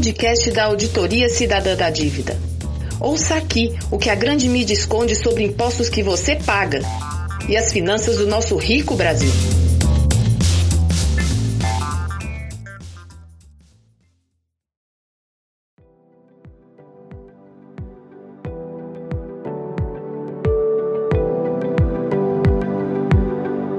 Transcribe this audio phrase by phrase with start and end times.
[0.00, 2.34] podcast da Auditoria Cidadã da Dívida.
[2.98, 6.80] Ouça aqui o que a grande mídia esconde sobre impostos que você paga
[7.46, 9.30] e as finanças do nosso rico Brasil.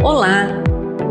[0.03, 0.49] Olá!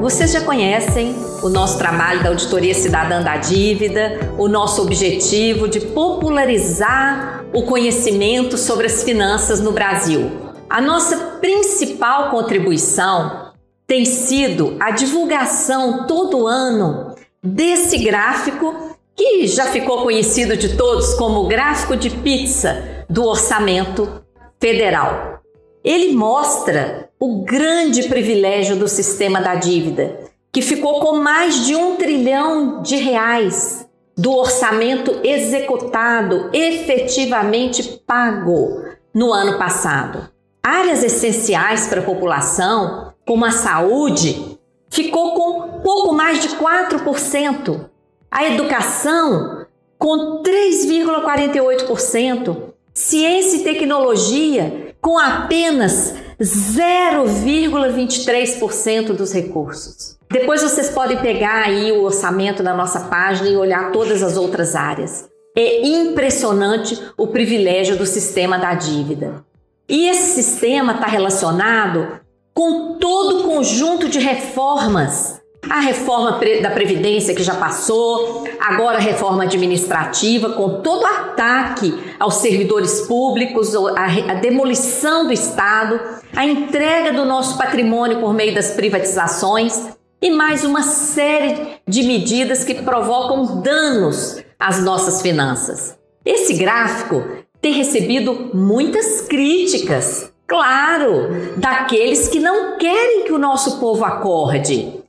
[0.01, 5.81] Vocês já conhecem o nosso trabalho da Auditoria Cidadã da Dívida, o nosso objetivo de
[5.81, 10.31] popularizar o conhecimento sobre as finanças no Brasil.
[10.69, 13.51] A nossa principal contribuição
[13.87, 21.41] tem sido a divulgação todo ano desse gráfico que já ficou conhecido de todos como
[21.41, 24.23] o gráfico de pizza do orçamento
[24.61, 25.41] federal.
[25.83, 31.97] Ele mostra o grande privilégio do sistema da dívida, que ficou com mais de um
[31.97, 40.29] trilhão de reais do orçamento executado, efetivamente pago no ano passado.
[40.63, 44.59] Áreas essenciais para a população, como a saúde,
[44.91, 47.89] ficou com pouco mais de 4%.
[48.31, 49.65] A educação,
[49.99, 52.75] com 3,48%.
[52.93, 60.19] Ciência e tecnologia, com apenas 0,23% dos recursos.
[60.31, 64.75] Depois vocês podem pegar aí o orçamento na nossa página e olhar todas as outras
[64.75, 65.29] áreas.
[65.57, 69.45] É impressionante o privilégio do sistema da dívida.
[69.89, 72.21] E esse sistema está relacionado
[72.55, 79.01] com todo o conjunto de reformas a reforma da Previdência que já passou, agora a
[79.01, 86.01] reforma administrativa, com todo o ataque aos servidores públicos, a, demolição do Estado,
[86.35, 89.89] a entrega do nosso patrimônio por meio das privatizações
[90.23, 95.99] e mais uma série de medidas que provocam danos às nossas finanças.
[96.25, 97.25] Esse gráfico
[97.61, 105.01] tem recebido muitas críticas, claro, daqueles que não querem que o nosso povo acorde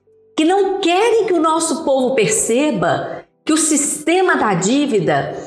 [0.41, 5.37] que não querem que o nosso povo perceba que o sistema da dívida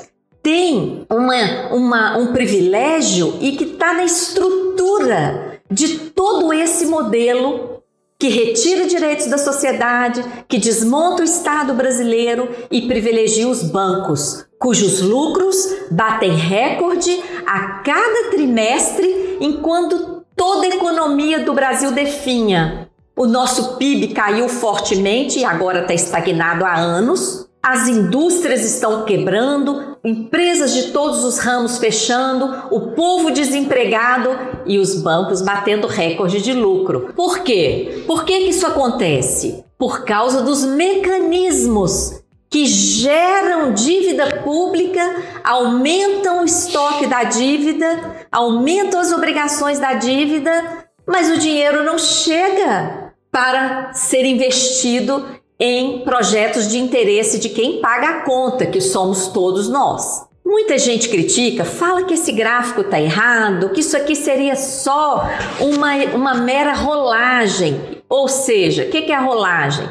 [0.40, 7.82] tem uma, uma, um privilégio e que está na estrutura de todo esse modelo
[8.18, 15.02] que retira direitos da sociedade, que desmonta o Estado brasileiro e privilegia os bancos, cujos
[15.02, 15.56] lucros
[15.90, 24.08] batem recorde a cada trimestre, enquanto toda a economia do Brasil definha o nosso PIB
[24.08, 27.48] caiu fortemente e agora está estagnado há anos.
[27.64, 34.28] As indústrias estão quebrando, empresas de todos os ramos fechando, o povo desempregado
[34.66, 37.14] e os bancos batendo recorde de lucro.
[37.16, 38.04] Por quê?
[38.06, 39.64] Por que, que isso acontece?
[39.78, 45.00] Por causa dos mecanismos que geram dívida pública,
[45.42, 53.14] aumentam o estoque da dívida, aumentam as obrigações da dívida, mas o dinheiro não chega
[53.32, 55.24] para ser investido
[55.58, 60.26] em projetos de interesse de quem paga a conta, que somos todos nós.
[60.44, 65.26] Muita gente critica, fala que esse gráfico está errado, que isso aqui seria só
[65.58, 68.02] uma, uma mera rolagem.
[68.08, 69.88] Ou seja, o que, que é a rolagem?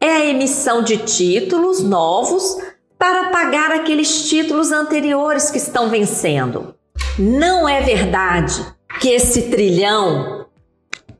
[0.00, 2.58] É a emissão de títulos novos
[2.98, 6.74] para pagar aqueles títulos anteriores que estão vencendo.
[7.18, 8.64] Não é verdade
[9.00, 10.46] que esse trilhão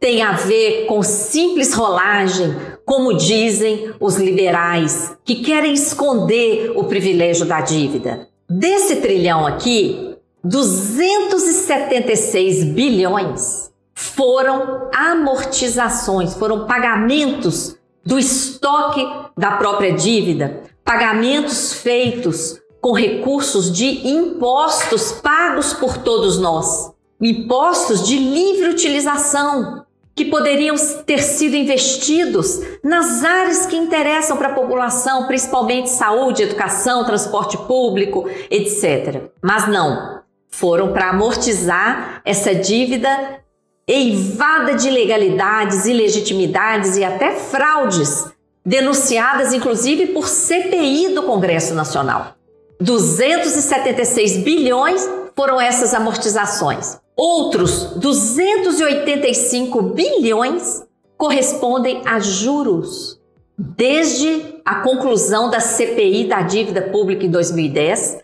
[0.00, 7.46] tem a ver com simples rolagem, como dizem os liberais, que querem esconder o privilégio
[7.46, 8.28] da dívida.
[8.48, 19.06] Desse trilhão aqui, 276 bilhões foram amortizações, foram pagamentos do estoque
[19.36, 26.90] da própria dívida, pagamentos feitos com recursos de impostos pagos por todos nós,
[27.20, 29.84] impostos de livre utilização,
[30.14, 37.04] que poderiam ter sido investidos nas áreas que interessam para a população, principalmente saúde, educação,
[37.04, 39.22] transporte público, etc.
[39.40, 43.40] Mas não, foram para amortizar essa dívida
[43.88, 48.26] eivada de ilegalidades, ilegitimidades e até fraudes,
[48.64, 52.36] denunciadas inclusive por CPI do Congresso Nacional.
[52.80, 57.00] 276 bilhões foram essas amortizações.
[57.16, 60.82] Outros 285 bilhões
[61.16, 63.20] correspondem a juros.
[63.56, 68.22] Desde a conclusão da CPI da dívida pública em 2010,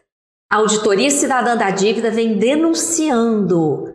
[0.51, 3.95] a Auditoria Cidadã da Dívida vem denunciando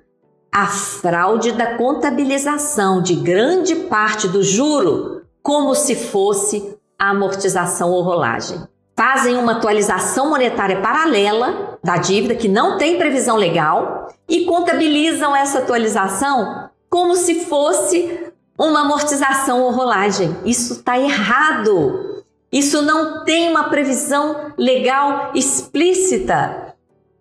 [0.51, 8.59] a fraude da contabilização de grande parte do juro como se fosse amortização ou rolagem.
[8.95, 15.59] fazem uma atualização monetária paralela da dívida, que não tem previsão legal, e contabilizam essa
[15.59, 20.35] atualização como se fosse uma amortização ou rolagem.
[20.45, 22.23] Isso está errado.
[22.51, 26.63] Isso não tem uma previsão legal explícita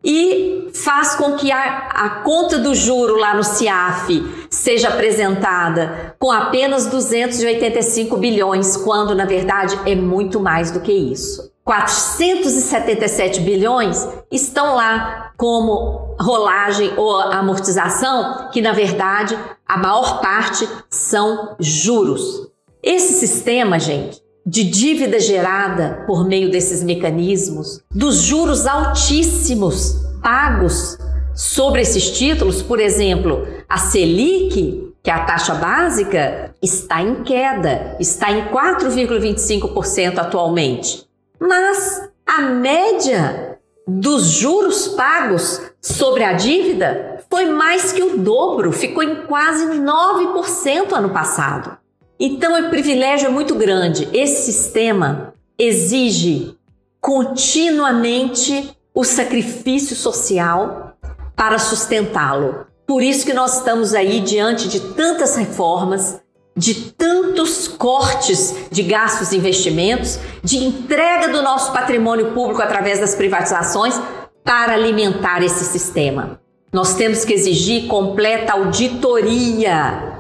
[0.05, 6.31] e faz com que a, a, conta do juro lá no CIAF seja apresentada com
[6.31, 11.52] apenas 285 bilhões, quando na verdade é muito mais do que isso.
[11.65, 21.55] 477 bilhões estão lá como rolagem ou amortização, que na verdade a maior parte são
[21.61, 22.51] juros.
[22.83, 30.99] Esse sistema, gente, de dívida gerada por meio desses mecanismos, dos juros altíssimos pagos
[31.35, 37.97] sobre esses títulos, por exemplo, a Selic, que é a taxa básica, está em queda,
[37.99, 41.07] está em 4,25% atualmente.
[41.43, 49.03] Mas a média dos juros pagos sobre a dívida foi mais que o dobro, ficou
[49.03, 51.77] em quase 9% ano passado.
[52.21, 54.09] Então, o privilégio é muito grande.
[54.13, 56.57] Esse sistema exige
[57.01, 60.97] continuamente o sacrifício social
[61.35, 62.67] para sustentá-lo.
[62.87, 66.22] Por isso que nós estamos aí diante de tantas reformas,
[66.57, 73.15] de tantos cortes de gastos e investimentos, de entrega do nosso patrimônio público através das
[73.15, 74.01] privatizações
[74.45, 76.41] para alimentar esse sistema.
[76.73, 80.13] Nós temos que exigir completa auditoria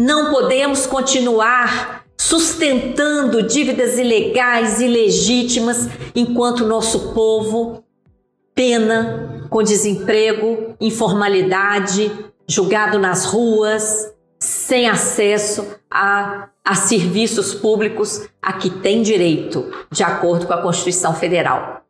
[0.00, 7.84] não podemos continuar sustentando dívidas ilegais e ilegítimas enquanto nosso povo
[8.54, 12.10] pena com desemprego, informalidade,
[12.48, 14.10] julgado nas ruas,
[14.40, 21.12] sem acesso a, a serviços públicos a que tem direito, de acordo com a Constituição
[21.14, 21.82] Federal.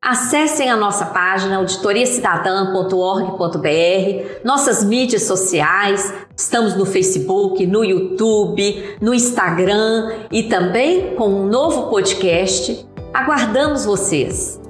[0.00, 10.12] Acessem a nossa página auditoriacidadã.org.br, nossas mídias sociais, estamos no Facebook, no YouTube, no Instagram
[10.30, 12.86] e também com um novo podcast.
[13.12, 14.60] Aguardamos vocês.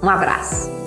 [0.00, 0.85] Um abraço.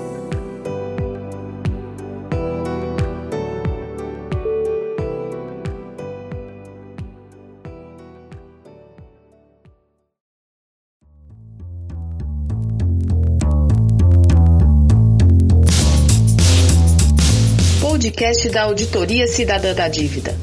[17.99, 20.33] Podcast da Auditoria Cidadã da Dívida.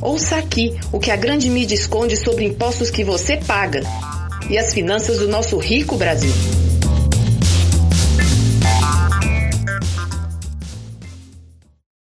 [0.00, 3.82] Ouça aqui o que a grande mídia esconde sobre impostos que você paga
[4.48, 6.30] e as finanças do nosso rico Brasil.